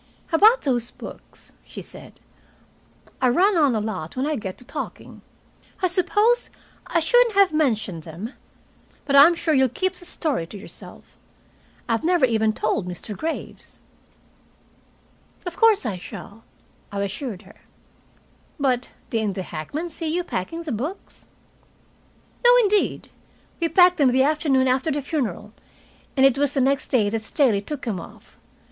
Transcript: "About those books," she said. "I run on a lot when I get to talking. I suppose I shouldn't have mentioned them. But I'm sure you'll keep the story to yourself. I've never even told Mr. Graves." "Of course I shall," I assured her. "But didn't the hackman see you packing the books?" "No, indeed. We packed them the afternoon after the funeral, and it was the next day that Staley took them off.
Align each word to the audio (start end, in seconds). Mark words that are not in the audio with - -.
"About 0.31 0.61
those 0.61 0.89
books," 0.89 1.51
she 1.63 1.79
said. 1.83 2.19
"I 3.21 3.29
run 3.29 3.55
on 3.55 3.75
a 3.75 3.79
lot 3.79 4.17
when 4.17 4.25
I 4.25 4.35
get 4.35 4.57
to 4.57 4.65
talking. 4.65 5.21
I 5.79 5.87
suppose 5.87 6.49
I 6.87 6.99
shouldn't 6.99 7.35
have 7.35 7.53
mentioned 7.53 8.01
them. 8.01 8.33
But 9.05 9.15
I'm 9.15 9.35
sure 9.35 9.53
you'll 9.53 9.69
keep 9.69 9.93
the 9.93 10.05
story 10.05 10.47
to 10.47 10.57
yourself. 10.57 11.15
I've 11.87 12.03
never 12.03 12.25
even 12.25 12.51
told 12.51 12.87
Mr. 12.87 13.15
Graves." 13.15 13.83
"Of 15.45 15.55
course 15.55 15.85
I 15.85 15.97
shall," 15.99 16.45
I 16.91 16.99
assured 17.03 17.43
her. 17.43 17.61
"But 18.59 18.89
didn't 19.11 19.35
the 19.35 19.43
hackman 19.43 19.91
see 19.91 20.07
you 20.07 20.23
packing 20.23 20.63
the 20.63 20.71
books?" 20.71 21.27
"No, 22.43 22.51
indeed. 22.57 23.11
We 23.59 23.69
packed 23.69 23.97
them 23.97 24.09
the 24.11 24.23
afternoon 24.23 24.67
after 24.67 24.89
the 24.89 25.03
funeral, 25.03 25.53
and 26.17 26.25
it 26.25 26.39
was 26.39 26.53
the 26.53 26.59
next 26.61 26.87
day 26.87 27.07
that 27.11 27.21
Staley 27.21 27.61
took 27.61 27.83
them 27.83 27.99
off. 27.99 28.39